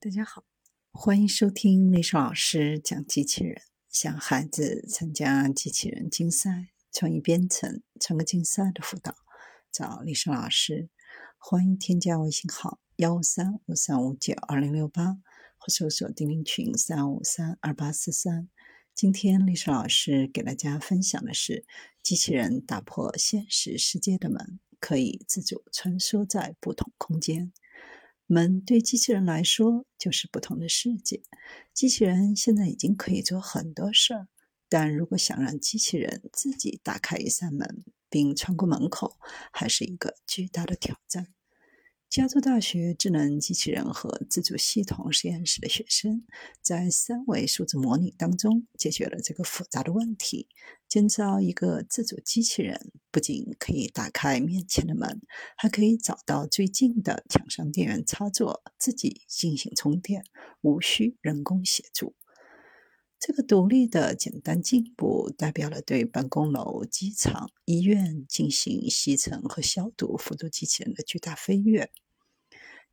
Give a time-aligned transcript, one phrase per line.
[0.00, 0.44] 大家好，
[0.92, 3.60] 欢迎收听丽莎老师讲机器人。
[3.90, 9.16] 想孩子参加机器人竞赛、创意编程、创客竞赛的辅导，
[9.72, 10.88] 找丽莎老师。
[11.36, 15.18] 欢迎添加微信号幺三五三五九二零六八，
[15.56, 18.48] 或搜索钉钉群三五三二八四三。
[18.94, 21.66] 今天丽莎老师给大家分享的是：
[22.04, 27.52] 机器人打破现实世界的门，可以自主穿梭在不同空间。
[28.30, 31.22] 门对机器人来说就是不同的世界。
[31.72, 34.28] 机器人现在已经可以做很多事儿，
[34.68, 39.16] 但如果想让机器人自己打开一扇门并穿过门口，
[39.50, 41.28] 还是一个巨大的挑战。
[42.10, 46.24] 加州大学智能机器人和自主系统实验室的学生
[46.62, 50.48] 在三维数字模拟当中解决了这个复杂的问题。
[50.88, 55.20] 建造一个自主机器人，不仅可以打开面前的门，
[55.54, 60.24] 还可以找到最近的墙上电源插座，自己进行充电，
[60.62, 62.14] 无需人工协助。
[63.20, 71.90] 这个独立的简单进步，代表了对办公楼、机场、医院进行吸尘和消毒辅助机器人的巨大飞跃。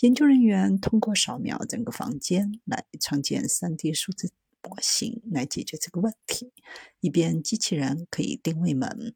[0.00, 4.30] 研究人员通过扫描整个房间来创建 3D 数字
[4.62, 6.52] 模型，来解决这个问题，
[7.00, 9.14] 以便机器人可以定位门。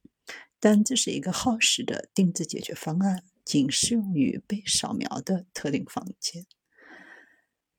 [0.59, 6.47] 但这是一个耗时的定制解决方案，仅适用于被扫描的特定房间。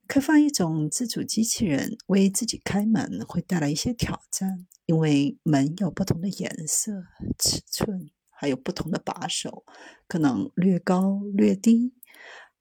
[0.08, 7.04] 开发一种自主机器人为自己开门会带来一些挑战，因为门有不同的颜色、
[7.38, 9.64] 尺寸，还有不同的把手，
[10.06, 11.92] 可能略高略低。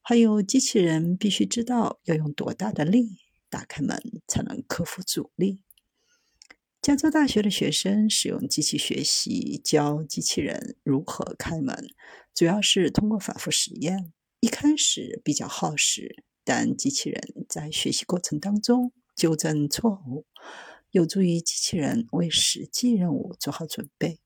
[0.02, 3.17] 还有机器人必须知道要用多大的力
[3.49, 5.61] 打开门才能克服阻力。
[6.81, 11.87] 加州大学的学生使用机器学习教机器人如何开门，
[12.33, 14.11] 主要是通过反复实验。
[14.39, 16.23] 一开始比较耗时。
[16.45, 20.25] 但机器人在学习过程当中纠正错误，
[20.91, 24.19] 有助于机器人为实际任务做好准备。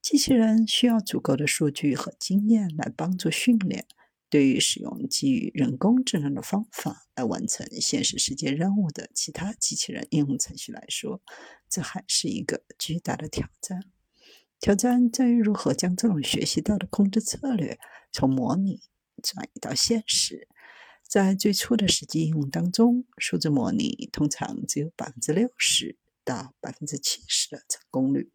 [0.00, 3.86] 机器人需要足够的数据和经验来帮助训练。
[4.28, 11.20] 对于使用基于人工智能的方法来完成现实世界任务的其他机器人应用程序来说，
[11.68, 13.90] 这还是一个巨大的挑战。
[14.60, 17.80] 挑战在于如何将这种学习到的控制策略
[18.12, 18.82] 从模拟
[19.20, 20.46] 转移到现实。
[21.10, 28.30] 在最初的实际应用当中，数字模拟通常只有百分之六十到百分之七十的成功率。